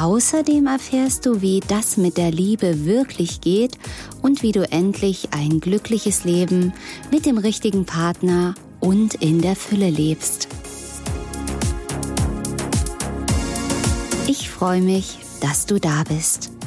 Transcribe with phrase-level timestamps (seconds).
[0.00, 3.76] Außerdem erfährst du, wie das mit der Liebe wirklich geht
[4.22, 6.72] und wie du endlich ein glückliches Leben
[7.10, 10.46] mit dem richtigen Partner und in der Fülle lebst.
[14.28, 16.57] Ich freue mich, dass du da bist.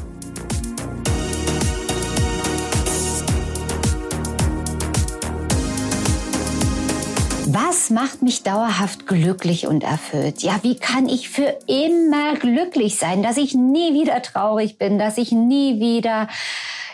[7.54, 10.42] Was macht mich dauerhaft glücklich und erfüllt?
[10.42, 15.18] Ja, wie kann ich für immer glücklich sein, dass ich nie wieder traurig bin, dass
[15.18, 16.30] ich nie wieder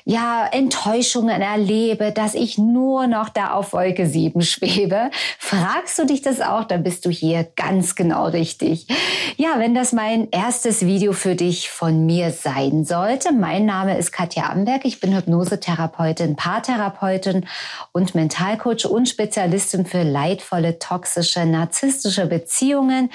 [0.10, 5.12] ja, Enttäuschungen erlebe, dass ich nur noch da auf Wolke 7 schwebe.
[5.38, 8.88] Fragst du dich das auch, dann bist du hier ganz genau richtig.
[9.36, 13.34] Ja, wenn das mein erstes Video für dich von mir sein sollte.
[13.34, 14.86] Mein Name ist Katja Amberg.
[14.86, 17.46] Ich bin Hypnosetherapeutin, Paartherapeutin
[17.92, 23.12] und Mentalcoach und Spezialistin für leidvolle, toxische, narzisstische Beziehungen.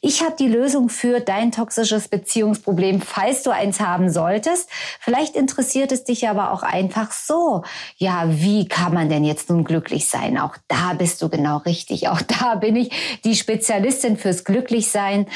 [0.00, 4.70] Ich habe die Lösung für dein toxisches Beziehungsproblem, falls du eins haben solltest.
[5.00, 7.62] Vielleicht interessiert es dich ja aber auch einfach so.
[7.96, 10.38] Ja, wie kann man denn jetzt nun glücklich sein?
[10.38, 12.08] Auch da bist du genau richtig.
[12.08, 12.90] Auch da bin ich
[13.24, 15.26] die Spezialistin fürs Glücklichsein.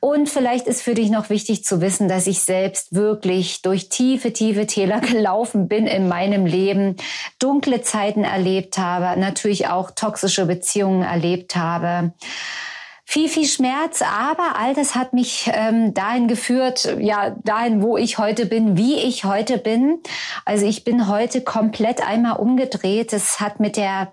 [0.00, 4.32] Und vielleicht ist für dich noch wichtig zu wissen, dass ich selbst wirklich durch tiefe,
[4.32, 6.96] tiefe Täler gelaufen bin in meinem Leben,
[7.38, 12.12] dunkle Zeiten erlebt habe, natürlich auch toxische Beziehungen erlebt habe
[13.12, 18.16] viel, viel Schmerz, aber all das hat mich ähm, dahin geführt, ja, dahin, wo ich
[18.16, 20.00] heute bin, wie ich heute bin.
[20.46, 23.12] Also ich bin heute komplett einmal umgedreht.
[23.12, 24.10] Es hat mit der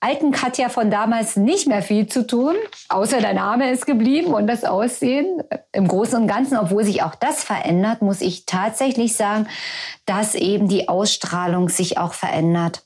[0.00, 2.56] alten Katja von damals nicht mehr viel zu tun,
[2.88, 5.44] außer der Name ist geblieben und das Aussehen.
[5.70, 9.46] Im Großen und Ganzen, obwohl sich auch das verändert, muss ich tatsächlich sagen,
[10.06, 12.82] dass eben die Ausstrahlung sich auch verändert.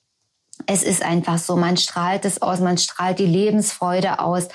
[0.67, 4.49] Es ist einfach so, man strahlt es aus, man strahlt die Lebensfreude aus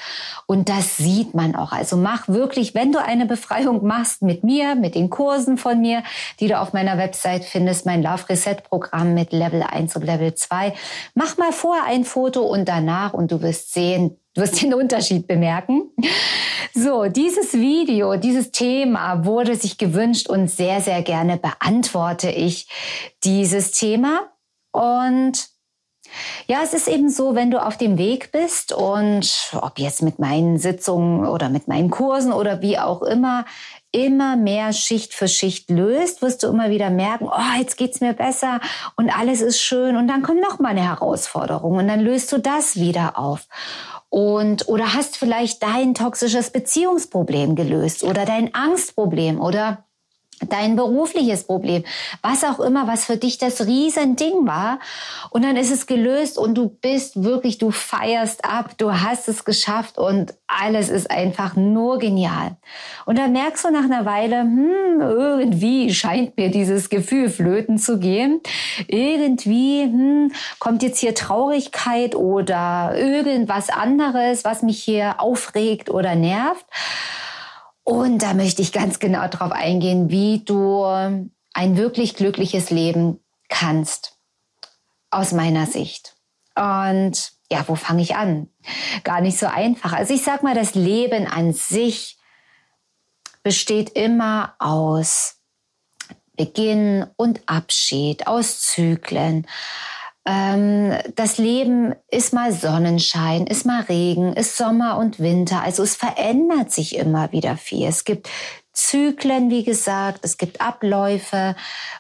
[0.46, 1.72] und das sieht man auch.
[1.72, 6.04] Also mach wirklich, wenn du eine Befreiung machst mit mir, mit den Kursen von mir,
[6.40, 10.34] die du auf meiner Website findest, mein Love Reset Programm mit Level 1 und Level
[10.34, 10.74] 2,
[11.14, 15.28] mach mal vorher ein Foto und danach und du wirst sehen, du wirst den Unterschied
[15.28, 15.92] bemerken.
[16.74, 22.68] So, dieses Video, dieses Thema wurde sich gewünscht und sehr, sehr gerne beantworte ich
[23.24, 24.30] dieses Thema
[24.72, 25.50] und
[26.48, 30.20] ja, es ist eben so, wenn du auf dem Weg bist und ob jetzt mit
[30.20, 33.46] meinen Sitzungen oder mit meinen Kursen oder wie auch immer,
[33.92, 38.14] immer mehr Schicht für Schicht löst, wirst du immer wieder merken, oh, jetzt geht's mir
[38.14, 38.60] besser
[38.96, 42.38] und alles ist schön und dann kommt noch mal eine Herausforderung und dann löst du
[42.38, 43.48] das wieder auf.
[44.10, 49.86] Und oder hast vielleicht dein toxisches Beziehungsproblem gelöst oder dein Angstproblem oder
[50.48, 51.84] dein berufliches Problem,
[52.22, 54.80] was auch immer, was für dich das Riesending war.
[55.30, 59.46] Und dann ist es gelöst und du bist wirklich, du feierst ab, du hast es
[59.46, 62.56] geschafft und alles ist einfach nur genial.
[63.06, 68.00] Und dann merkst du nach einer Weile, hm, irgendwie scheint mir dieses Gefühl flöten zu
[68.00, 68.42] gehen.
[68.88, 76.66] Irgendwie hm, kommt jetzt hier Traurigkeit oder irgendwas anderes, was mich hier aufregt oder nervt.
[77.90, 81.32] Und da möchte ich ganz genau darauf eingehen, wie du ein
[81.76, 84.16] wirklich glückliches Leben kannst,
[85.10, 86.16] aus meiner Sicht.
[86.54, 88.48] Und ja, wo fange ich an?
[89.04, 89.94] Gar nicht so einfach.
[89.94, 92.20] Also ich sag mal, das Leben an sich
[93.42, 95.38] besteht immer aus
[96.38, 99.48] Beginn und Abschied, aus Zyklen, ähm,
[100.26, 105.64] das Leben ist mal Sonnenschein, ist mal Regen, ist Sommer und Winter.
[105.64, 107.88] Also es verändert sich immer wieder viel.
[107.88, 108.30] Es gibt
[108.74, 111.56] Zyklen, wie gesagt, es gibt Abläufe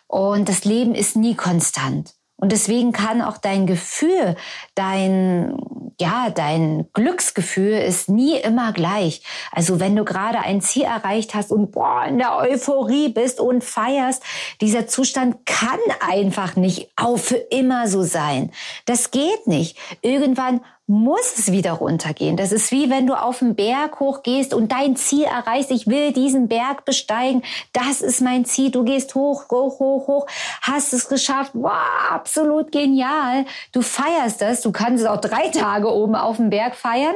[0.07, 2.13] und das Leben ist nie konstant.
[2.37, 4.35] Und deswegen kann auch dein Gefühl,
[4.73, 5.57] dein,
[5.99, 9.21] ja, dein Glücksgefühl ist nie immer gleich.
[9.51, 13.63] Also wenn du gerade ein Ziel erreicht hast und boah, in der Euphorie bist und
[13.63, 14.23] feierst,
[14.61, 18.51] dieser Zustand kann einfach nicht auch für immer so sein.
[18.85, 19.77] Das geht nicht.
[20.01, 22.35] Irgendwann muss es wieder runtergehen.
[22.35, 25.69] Das ist wie wenn du auf den Berg hochgehst und dein Ziel erreichst.
[25.69, 27.43] Ich will diesen Berg besteigen.
[27.73, 28.71] Das ist mein Ziel.
[28.71, 30.27] Du gehst hoch, hoch, hoch, hoch,
[30.61, 31.51] hast es geschafft.
[31.53, 31.71] Wow,
[32.09, 33.45] absolut genial.
[33.71, 34.61] Du feierst das.
[34.61, 37.15] Du kannst es auch drei Tage oben auf dem Berg feiern.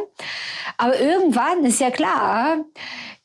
[0.77, 2.57] Aber irgendwann ist ja klar,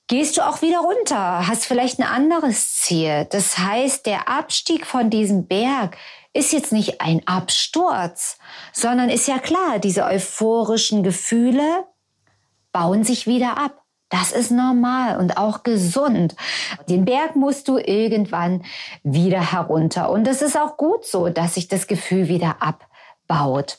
[0.07, 3.27] gehst du auch wieder runter, hast vielleicht ein anderes Ziel.
[3.31, 5.99] Das heißt, der Abstieg von diesem Berg
[6.33, 8.39] ist jetzt nicht ein Absturz,
[8.73, 11.85] sondern ist ja klar, diese euphorischen Gefühle
[12.73, 13.83] bauen sich wieder ab.
[14.11, 16.35] Das ist normal und auch gesund.
[16.89, 18.65] Den Berg musst du irgendwann
[19.03, 20.11] wieder herunter.
[20.11, 23.79] Und es ist auch gut so, dass sich das Gefühl wieder abbaut.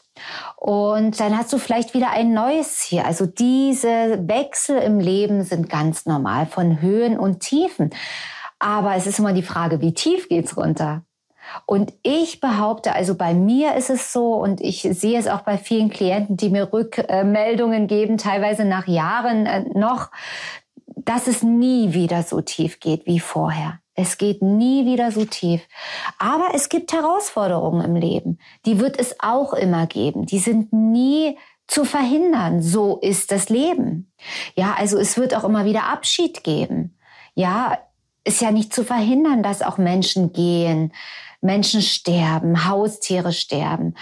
[0.55, 2.99] Und dann hast du vielleicht wieder ein neues Ziel.
[2.99, 7.89] Also diese Wechsel im Leben sind ganz normal von Höhen und Tiefen.
[8.59, 11.03] Aber es ist immer die Frage, wie tief geht's runter?
[11.65, 15.57] Und ich behaupte, also bei mir ist es so und ich sehe es auch bei
[15.57, 20.11] vielen Klienten, die mir Rückmeldungen geben, teilweise nach Jahren äh, noch,
[20.95, 23.79] dass es nie wieder so tief geht wie vorher.
[23.95, 25.61] Es geht nie wieder so tief.
[26.19, 28.39] Aber es gibt Herausforderungen im Leben.
[28.65, 30.25] Die wird es auch immer geben.
[30.25, 31.37] Die sind nie
[31.67, 32.61] zu verhindern.
[32.61, 34.11] So ist das Leben.
[34.55, 36.97] Ja, also es wird auch immer wieder Abschied geben.
[37.35, 37.77] Ja,
[38.23, 40.93] ist ja nicht zu verhindern, dass auch Menschen gehen,
[41.41, 43.95] Menschen sterben, Haustiere sterben,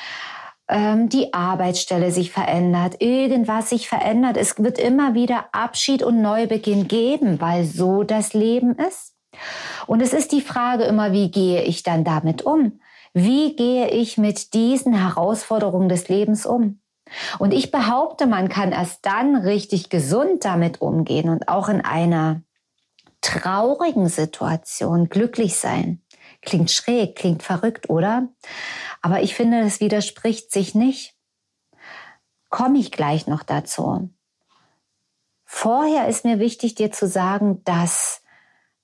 [0.68, 4.38] ähm, die Arbeitsstelle sich verändert, irgendwas sich verändert.
[4.38, 9.14] Es wird immer wieder Abschied und Neubeginn geben, weil so das Leben ist.
[9.86, 12.80] Und es ist die Frage immer, wie gehe ich dann damit um?
[13.14, 16.82] Wie gehe ich mit diesen Herausforderungen des Lebens um?
[17.40, 22.42] Und ich behaupte, man kann erst dann richtig gesund damit umgehen und auch in einer
[23.22, 26.02] traurigen Situation glücklich sein.
[26.48, 28.30] Klingt schräg, klingt verrückt, oder?
[29.02, 31.14] Aber ich finde, das widerspricht sich nicht.
[32.48, 34.10] Komme ich gleich noch dazu.
[35.44, 38.24] Vorher ist mir wichtig, dir zu sagen, dass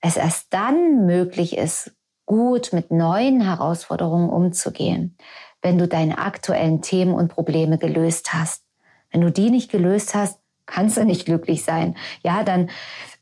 [0.01, 1.95] es erst dann möglich ist,
[2.25, 5.17] gut mit neuen Herausforderungen umzugehen,
[5.61, 8.65] wenn du deine aktuellen Themen und Probleme gelöst hast.
[9.09, 11.95] Wenn du die nicht gelöst hast, kannst du nicht glücklich sein.
[12.23, 12.69] Ja, dann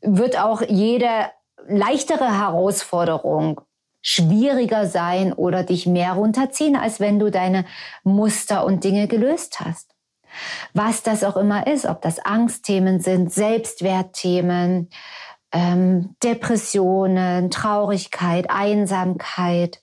[0.02, 1.30] wird auch jede
[1.68, 3.62] leichtere Herausforderung
[4.01, 7.65] schwieriger sein oder dich mehr runterziehen, als wenn du deine
[8.03, 9.92] Muster und Dinge gelöst hast.
[10.74, 14.89] Was das auch immer ist, ob das Angstthemen sind, Selbstwertthemen,
[15.51, 19.81] ähm, Depressionen, Traurigkeit, Einsamkeit,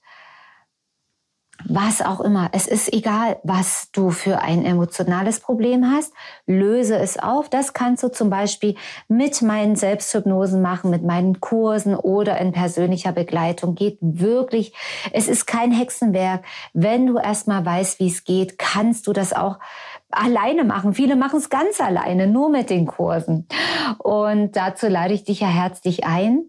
[1.67, 2.51] was auch immer.
[2.53, 6.13] Es ist egal, was du für ein emotionales Problem hast.
[6.47, 7.49] Löse es auf.
[7.49, 8.77] Das kannst du zum Beispiel
[9.09, 13.75] mit meinen Selbsthypnosen machen, mit meinen Kursen oder in persönlicher Begleitung.
[13.75, 14.73] Geht wirklich.
[15.13, 16.45] Es ist kein Hexenwerk.
[16.75, 19.59] Wenn du erstmal weißt, wie es geht, kannst du das auch
[20.11, 20.95] alleine machen.
[20.95, 23.47] Viele machen es ganz alleine, nur mit den Kursen.
[23.99, 26.45] Und dazu lade ich dich ja herzlich ein.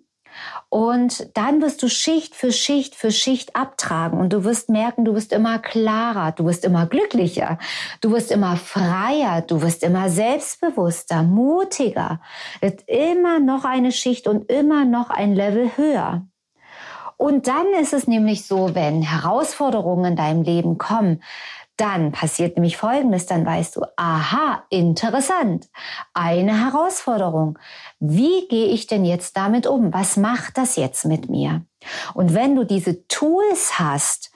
[0.70, 5.16] Und dann wirst du Schicht für Schicht für Schicht abtragen und du wirst merken, du
[5.16, 7.58] wirst immer klarer, du wirst immer glücklicher,
[8.02, 12.22] du wirst immer freier, du wirst immer selbstbewusster, mutiger.
[12.62, 16.28] Wird immer noch eine Schicht und immer noch ein Level höher.
[17.18, 21.22] Und dann ist es nämlich so, wenn Herausforderungen in deinem Leben kommen,
[21.80, 25.70] dann passiert nämlich Folgendes, dann weißt du, aha, interessant,
[26.14, 27.58] eine Herausforderung.
[28.00, 29.94] Wie gehe ich denn jetzt damit um?
[29.94, 31.64] Was macht das jetzt mit mir?
[32.14, 34.32] Und wenn du diese Tools hast,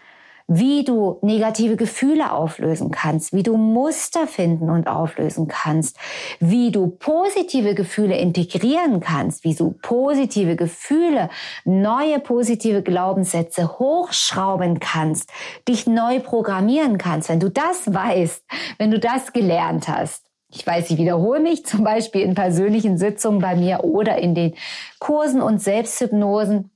[0.47, 5.97] wie du negative Gefühle auflösen kannst, wie du Muster finden und auflösen kannst,
[6.39, 11.29] wie du positive Gefühle integrieren kannst, wie du positive Gefühle,
[11.63, 15.29] neue positive Glaubenssätze hochschrauben kannst,
[15.67, 17.29] dich neu programmieren kannst.
[17.29, 18.43] Wenn du das weißt,
[18.77, 20.23] wenn du das gelernt hast,
[20.55, 24.53] ich weiß, ich wiederhole mich zum Beispiel in persönlichen Sitzungen bei mir oder in den
[24.99, 26.69] Kursen und Selbsthypnosen,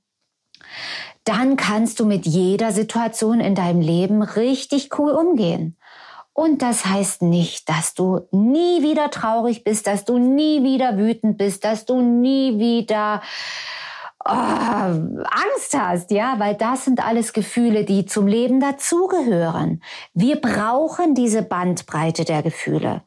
[1.28, 5.76] dann kannst du mit jeder Situation in deinem Leben richtig cool umgehen.
[6.32, 11.36] Und das heißt nicht, dass du nie wieder traurig bist, dass du nie wieder wütend
[11.36, 13.20] bist, dass du nie wieder
[14.24, 19.82] oh, Angst hast, ja, weil das sind alles Gefühle, die zum Leben dazugehören.
[20.14, 23.02] Wir brauchen diese Bandbreite der Gefühle.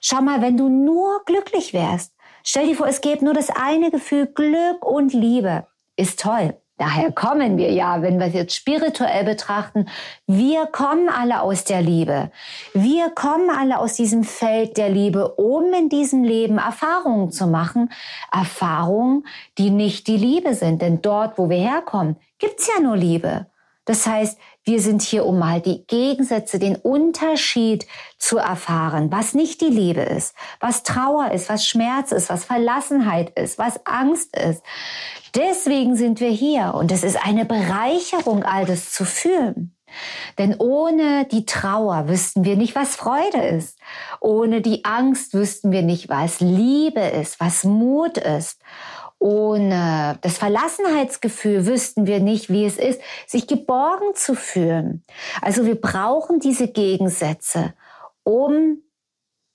[0.00, 2.14] Schau mal, wenn du nur glücklich wärst,
[2.44, 5.66] stell dir vor, es gäbe nur das eine Gefühl, Glück und Liebe.
[5.96, 6.54] Ist toll.
[6.76, 9.86] Daher kommen wir ja, wenn wir es jetzt spirituell betrachten,
[10.26, 12.32] wir kommen alle aus der Liebe.
[12.72, 17.92] Wir kommen alle aus diesem Feld der Liebe, um in diesem Leben Erfahrungen zu machen.
[18.32, 19.24] Erfahrungen,
[19.56, 20.82] die nicht die Liebe sind.
[20.82, 23.46] Denn dort, wo wir herkommen, gibt's ja nur Liebe.
[23.84, 27.86] Das heißt, wir sind hier, um mal die Gegensätze, den Unterschied
[28.18, 33.38] zu erfahren, was nicht die Liebe ist, was Trauer ist, was Schmerz ist, was Verlassenheit
[33.38, 34.62] ist, was Angst ist.
[35.34, 39.74] Deswegen sind wir hier und es ist eine Bereicherung, all das zu fühlen.
[40.38, 43.78] Denn ohne die Trauer wüssten wir nicht, was Freude ist.
[44.20, 48.60] Ohne die Angst wüssten wir nicht, was Liebe ist, was Mut ist.
[49.24, 55.02] Ohne das Verlassenheitsgefühl wüssten wir nicht, wie es ist, sich geborgen zu fühlen.
[55.40, 57.72] Also wir brauchen diese Gegensätze,
[58.22, 58.82] um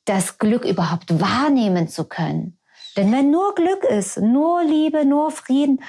[0.05, 2.57] das Glück überhaupt wahrnehmen zu können.
[2.97, 5.83] Denn wenn nur Glück ist, nur Liebe, nur Frieden,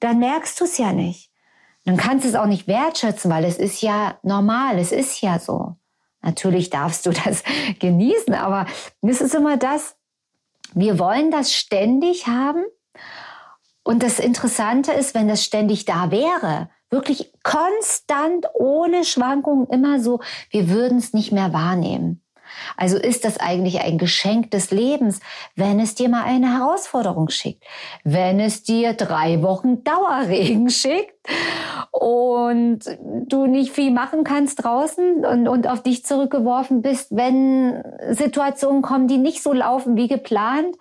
[0.00, 1.32] dann merkst du es ja nicht.
[1.86, 5.38] Dann kannst du es auch nicht wertschätzen, weil es ist ja normal, es ist ja
[5.38, 5.76] so.
[6.20, 7.44] Natürlich darfst du das
[7.78, 8.66] genießen, aber
[9.00, 9.96] es ist immer das,
[10.74, 12.62] wir wollen das ständig haben.
[13.84, 20.20] Und das Interessante ist, wenn das ständig da wäre, wirklich konstant, ohne Schwankungen, immer so,
[20.50, 22.22] wir würden es nicht mehr wahrnehmen.
[22.76, 25.20] Also ist das eigentlich ein Geschenk des Lebens,
[25.56, 27.64] wenn es dir mal eine Herausforderung schickt,
[28.04, 31.14] wenn es dir drei Wochen Dauerregen schickt
[31.90, 32.80] und
[33.26, 39.08] du nicht viel machen kannst draußen und, und auf dich zurückgeworfen bist, wenn Situationen kommen,
[39.08, 40.76] die nicht so laufen wie geplant.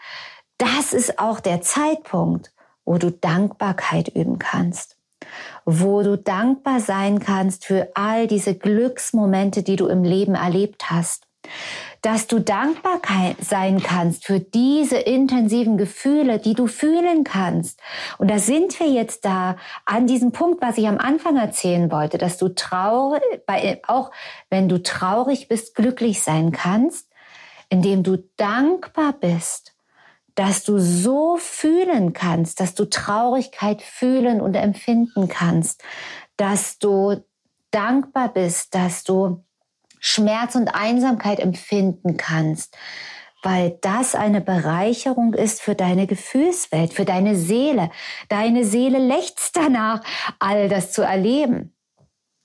[0.58, 2.52] Das ist auch der Zeitpunkt,
[2.86, 4.98] wo du Dankbarkeit üben kannst
[5.66, 11.28] wo du dankbar sein kannst für all diese Glücksmomente, die du im Leben erlebt hast
[12.02, 13.00] dass du dankbar
[13.40, 17.80] sein kannst für diese intensiven Gefühle, die du fühlen kannst.
[18.18, 22.18] Und da sind wir jetzt da an diesem Punkt, was ich am Anfang erzählen wollte,
[22.18, 23.22] dass du traurig,
[23.88, 24.12] auch
[24.50, 27.08] wenn du traurig bist, glücklich sein kannst,
[27.70, 29.74] indem du dankbar bist,
[30.36, 35.84] dass du so fühlen kannst, dass du Traurigkeit fühlen und empfinden kannst,
[36.38, 37.24] dass du
[37.72, 39.44] dankbar bist, dass du
[40.00, 42.76] Schmerz und Einsamkeit empfinden kannst,
[43.44, 47.90] weil das eine Bereicherung ist für deine Gefühlswelt, für deine Seele.
[48.30, 50.02] Deine Seele lechzt danach,
[50.40, 51.76] all das zu erleben.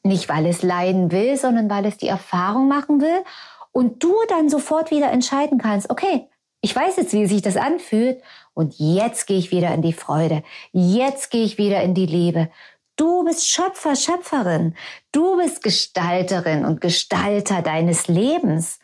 [0.03, 3.25] Nicht, weil es leiden will, sondern weil es die Erfahrung machen will
[3.73, 6.29] und du dann sofort wieder entscheiden kannst, okay,
[6.61, 8.23] ich weiß jetzt, wie sich das anfühlt
[8.55, 12.51] und jetzt gehe ich wieder in die Freude, jetzt gehe ich wieder in die Liebe.
[12.97, 14.75] Du bist Schöpfer, Schöpferin.
[15.13, 18.79] Du bist Gestalterin und Gestalter deines Lebens.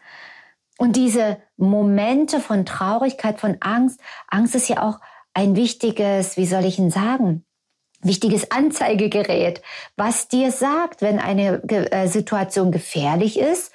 [0.77, 5.01] Und diese Momente von Traurigkeit, von Angst, Angst ist ja auch
[5.33, 7.45] ein wichtiges, wie soll ich ihn sagen,
[8.03, 9.63] wichtiges Anzeigegerät,
[9.97, 13.73] was dir sagt, wenn eine äh, Situation gefährlich ist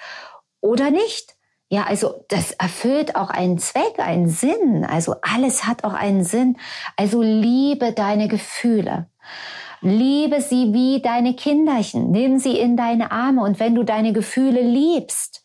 [0.62, 1.37] oder nicht.
[1.70, 4.86] Ja, also das erfüllt auch einen Zweck, einen Sinn.
[4.90, 6.58] Also alles hat auch einen Sinn.
[6.96, 9.10] Also liebe deine Gefühle.
[9.82, 12.12] Liebe sie wie deine Kinderchen.
[12.12, 13.44] Nimm sie in deine Arme.
[13.44, 15.44] Und wenn du deine Gefühle liebst,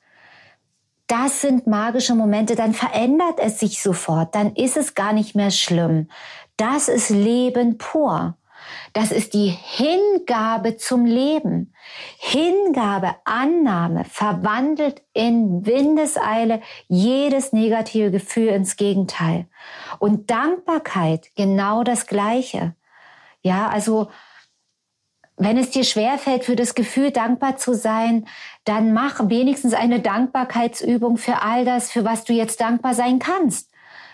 [1.09, 4.35] das sind magische Momente, dann verändert es sich sofort.
[4.35, 6.09] Dann ist es gar nicht mehr schlimm.
[6.57, 8.37] Das ist Leben pur.
[8.93, 11.73] Das ist die Hingabe zum Leben.
[12.19, 19.47] Hingabe, Annahme verwandelt in Windeseile jedes negative Gefühl ins Gegenteil.
[19.99, 22.75] Und Dankbarkeit genau das Gleiche.
[23.43, 24.11] Ja, also
[25.37, 28.26] wenn es dir schwerfällt, für das Gefühl dankbar zu sein,
[28.64, 33.72] dann mach wenigstens eine Dankbarkeitsübung für all das, für was du jetzt dankbar sein kannst.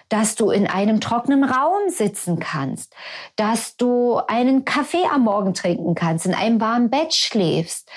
[0.09, 2.95] Dass du in einem trockenen Raum sitzen kannst,
[3.37, 7.91] dass du einen Kaffee am Morgen trinken kannst, in einem warmen Bett schläfst,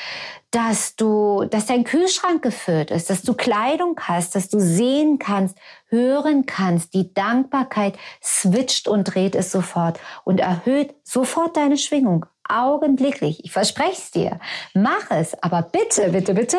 [0.52, 5.58] dass du, dass dein Kühlschrank gefüllt ist, dass du Kleidung hast, dass du sehen kannst,
[5.88, 6.94] hören kannst.
[6.94, 12.26] Die Dankbarkeit switcht und dreht es sofort und erhöht sofort deine Schwingung.
[12.48, 13.46] Augenblicklich.
[13.46, 14.40] Ich verspreche es dir.
[14.74, 15.42] Mach es.
[15.42, 16.58] Aber bitte, bitte, bitte,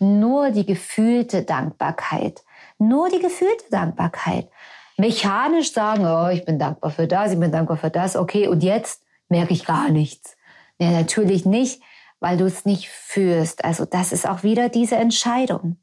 [0.00, 2.42] nur die gefühlte Dankbarkeit.
[2.78, 4.48] Nur die gefühlte Dankbarkeit.
[4.96, 8.16] Mechanisch sagen, oh, ich bin dankbar für das, ich bin dankbar für das.
[8.16, 10.36] Okay, und jetzt merke ich gar nichts.
[10.78, 11.82] Ja, natürlich nicht
[12.24, 13.66] weil du es nicht fühlst.
[13.66, 15.76] Also das ist auch wieder diese Entscheidung.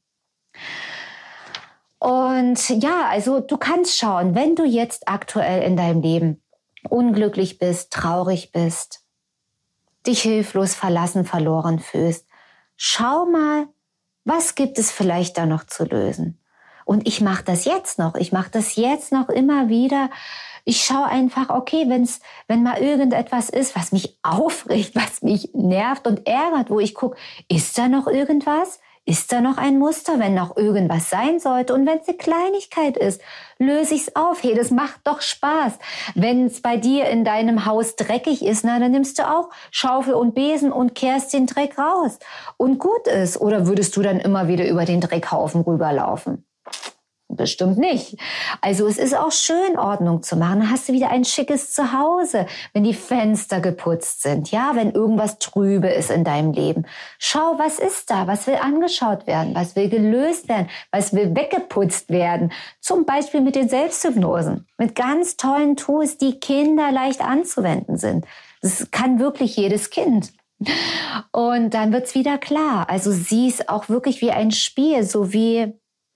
[2.00, 6.42] Und ja, also du kannst schauen, wenn du jetzt aktuell in deinem Leben
[6.90, 9.06] unglücklich bist, traurig bist,
[10.08, 12.26] dich hilflos verlassen, verloren fühlst,
[12.76, 13.68] schau mal,
[14.26, 16.41] was gibt es vielleicht da noch zu lösen.
[16.86, 18.16] Und ich mache das jetzt noch.
[18.16, 20.10] Ich mache das jetzt noch immer wieder,
[20.64, 26.08] ich schaue einfach, okay, wenn's, wenn mal irgendetwas ist, was mich aufregt, was mich nervt
[26.08, 27.18] und ärgert, wo ich gucke,
[27.50, 28.80] ist da noch irgendwas?
[29.04, 31.74] Ist da noch ein Muster, wenn noch irgendwas sein sollte?
[31.74, 33.20] Und wenn es eine Kleinigkeit ist,
[33.58, 34.44] löse ich es auf.
[34.44, 35.80] Hey, das macht doch Spaß.
[36.14, 40.14] Wenn es bei dir in deinem Haus dreckig ist, na, dann nimmst du auch Schaufel
[40.14, 42.20] und Besen und kehrst den Dreck raus.
[42.58, 43.42] Und gut ist.
[43.42, 46.46] Oder würdest du dann immer wieder über den Dreckhaufen rüberlaufen?
[47.36, 48.18] Bestimmt nicht.
[48.60, 50.60] Also es ist auch schön, Ordnung zu machen.
[50.60, 54.52] Dann hast du wieder ein schickes Zuhause, wenn die Fenster geputzt sind.
[54.52, 56.86] Ja, wenn irgendwas trübe ist in deinem Leben.
[57.20, 58.28] Schau, was ist da?
[58.28, 59.56] Was will angeschaut werden?
[59.56, 60.70] Was will gelöst werden?
[60.92, 62.52] Was will weggeputzt werden?
[62.82, 64.68] Zum Beispiel mit den Selbsthypnosen.
[64.78, 68.26] Mit ganz tollen Tools, die Kinder leicht anzuwenden sind.
[68.62, 70.34] Das kann wirklich jedes Kind.
[71.32, 72.90] Und dann wird's wieder klar.
[72.90, 75.74] Also sieh es auch wirklich wie ein Spiel, so wie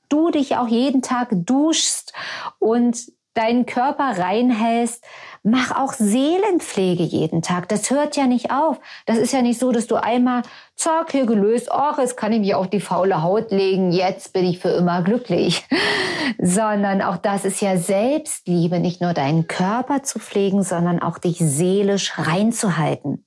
[0.09, 2.13] du dich auch jeden Tag duschst
[2.59, 2.97] und
[3.35, 5.03] deinen Körper reinhältst,
[5.43, 7.67] mach auch Seelenpflege jeden Tag.
[7.67, 8.79] Das hört ja nicht auf.
[9.05, 10.41] Das ist ja nicht so, dass du einmal,
[10.75, 14.45] zack, hier gelöst, ach, jetzt kann ich mich auf die faule Haut legen, jetzt bin
[14.45, 15.65] ich für immer glücklich.
[16.41, 21.37] sondern auch das ist ja Selbstliebe, nicht nur deinen Körper zu pflegen, sondern auch dich
[21.39, 23.25] seelisch reinzuhalten.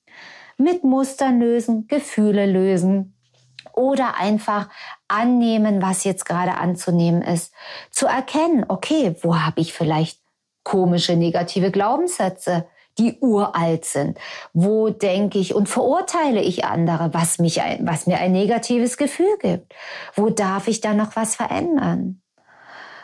[0.57, 3.18] Mit Mustern lösen, Gefühle lösen,
[3.79, 4.69] oder einfach
[5.07, 7.55] annehmen, was jetzt gerade anzunehmen ist.
[7.91, 10.21] Zu erkennen, okay, wo habe ich vielleicht
[10.65, 12.67] komische negative Glaubenssätze,
[12.99, 14.19] die uralt sind?
[14.53, 19.73] Wo denke ich und verurteile ich andere, was, mich, was mir ein negatives Gefühl gibt?
[20.15, 22.21] Wo darf ich da noch was verändern?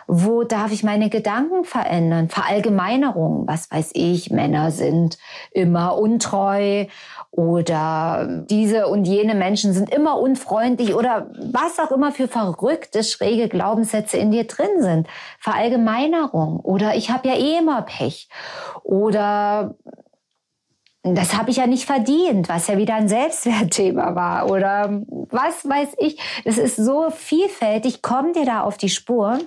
[0.07, 2.28] Wo darf ich meine Gedanken verändern?
[2.28, 5.16] Verallgemeinerungen, was weiß ich, Männer sind
[5.52, 6.87] immer untreu
[7.37, 13.49] oder diese und jene Menschen sind immer unfreundlich oder was auch immer für verrückte, schräge
[13.49, 15.09] Glaubenssätze in dir drin sind.
[15.41, 18.29] Verallgemeinerung oder ich habe ja eh immer Pech
[18.85, 19.75] oder
[21.03, 25.97] das habe ich ja nicht verdient, was ja wieder ein Selbstwertthema war oder was weiß
[25.99, 26.19] ich.
[26.45, 29.41] Es ist so vielfältig, komm dir da auf die Spur.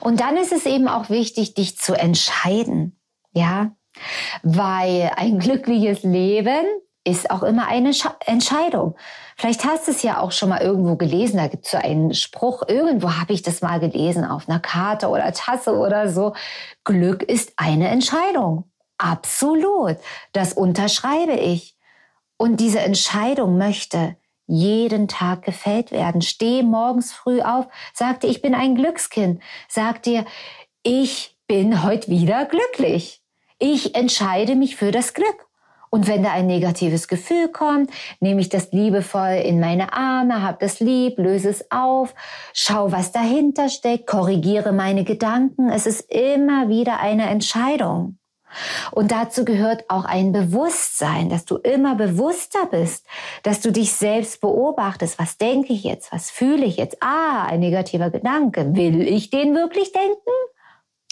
[0.00, 2.98] Und dann ist es eben auch wichtig, dich zu entscheiden.
[3.32, 3.72] Ja,
[4.42, 6.64] weil ein glückliches Leben
[7.04, 7.92] ist auch immer eine
[8.24, 8.96] Entscheidung.
[9.36, 12.14] Vielleicht hast du es ja auch schon mal irgendwo gelesen, da gibt es so einen
[12.14, 16.34] Spruch, irgendwo habe ich das mal gelesen, auf einer Karte oder Tasse oder so.
[16.84, 18.70] Glück ist eine Entscheidung.
[18.96, 19.96] Absolut.
[20.32, 21.76] Das unterschreibe ich.
[22.36, 26.22] Und diese Entscheidung möchte jeden Tag gefällt werden.
[26.22, 29.42] Steh morgens früh auf, sag dir, ich bin ein Glückskind.
[29.68, 30.24] Sag dir,
[30.82, 33.23] ich bin heute wieder glücklich.
[33.58, 35.46] Ich entscheide mich für das Glück.
[35.90, 37.88] Und wenn da ein negatives Gefühl kommt,
[38.18, 42.16] nehme ich das liebevoll in meine Arme, hab das lieb, löse es auf,
[42.52, 45.70] schau, was dahinter steckt, korrigiere meine Gedanken.
[45.70, 48.18] Es ist immer wieder eine Entscheidung.
[48.90, 53.06] Und dazu gehört auch ein Bewusstsein, dass du immer bewusster bist,
[53.44, 55.18] dass du dich selbst beobachtest.
[55.20, 56.12] Was denke ich jetzt?
[56.12, 56.96] Was fühle ich jetzt?
[57.02, 58.74] Ah, ein negativer Gedanke.
[58.74, 60.32] Will ich den wirklich denken?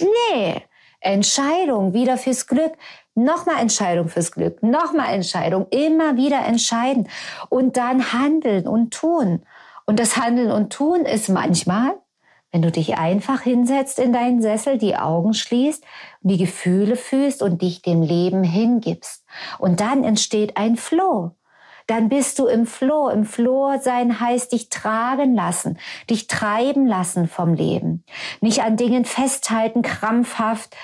[0.00, 0.62] Nee.
[1.02, 2.72] Entscheidung wieder fürs Glück.
[3.14, 4.62] Nochmal Entscheidung fürs Glück.
[4.62, 5.66] Nochmal Entscheidung.
[5.70, 7.08] Immer wieder entscheiden.
[7.48, 9.42] Und dann handeln und tun.
[9.84, 11.94] Und das Handeln und Tun ist manchmal
[12.52, 15.82] wenn du dich einfach hinsetzt in deinen Sessel, die Augen schließt,
[16.20, 19.24] die Gefühle fühlst und dich dem Leben hingibst.
[19.58, 21.34] Und dann entsteht ein Flow.
[21.86, 23.08] Dann bist du im Flow.
[23.08, 28.04] Im Flow sein heißt dich tragen lassen, dich treiben lassen vom Leben.
[28.40, 30.76] Nicht an Dingen festhalten, krampfhaft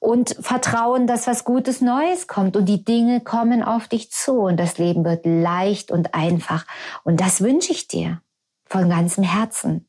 [0.00, 4.58] und vertrauen, dass was Gutes Neues kommt und die Dinge kommen auf dich zu und
[4.58, 6.66] das Leben wird leicht und einfach.
[7.04, 8.20] Und das wünsche ich dir
[8.66, 9.88] von ganzem Herzen.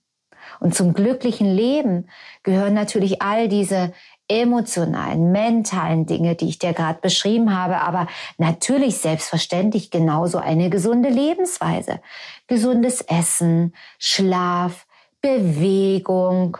[0.59, 2.09] Und zum glücklichen Leben
[2.43, 3.93] gehören natürlich all diese
[4.29, 11.09] emotionalen, mentalen Dinge, die ich dir gerade beschrieben habe, aber natürlich selbstverständlich genauso eine gesunde
[11.09, 11.99] Lebensweise.
[12.47, 14.85] Gesundes Essen, Schlaf,
[15.21, 16.57] Bewegung,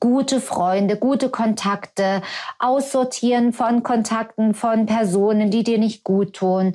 [0.00, 2.22] gute Freunde, gute Kontakte,
[2.58, 6.74] Aussortieren von Kontakten von Personen, die dir nicht gut tun,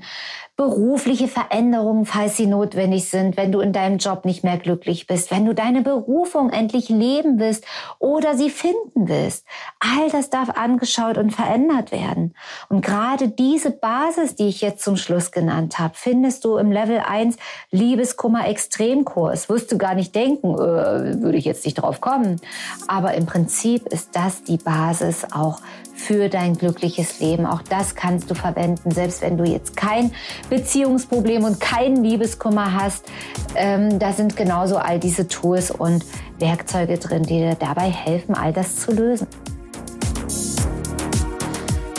[0.58, 5.30] berufliche Veränderungen, falls sie notwendig sind, wenn du in deinem Job nicht mehr glücklich bist,
[5.30, 7.66] wenn du deine Berufung endlich leben willst
[8.00, 9.46] oder sie finden willst.
[9.80, 12.36] All das darf angeschaut und verändert werden.
[12.70, 17.00] Und gerade diese Basis, die ich jetzt zum Schluss genannt habe, findest du im Level
[17.00, 17.36] 1
[17.72, 19.50] Liebeskummer Extremkurs.
[19.50, 22.40] Wirst du gar nicht denken, äh, würde ich jetzt nicht drauf kommen.
[22.88, 25.60] Aber im Prinzip ist das die Basis auch
[25.94, 27.46] für dein glückliches Leben.
[27.46, 30.12] Auch das kannst du verwenden, selbst wenn du jetzt kein
[30.50, 33.06] Beziehungsproblem und keinen Liebeskummer hast.
[33.56, 36.06] Ähm, da sind genauso all diese Tools und
[36.40, 39.28] Werkzeuge drin, die dir dabei helfen, all das zu lösen.